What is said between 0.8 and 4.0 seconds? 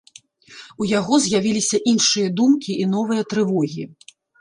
У яго з'явіліся іншыя думкі і новыя трывогі.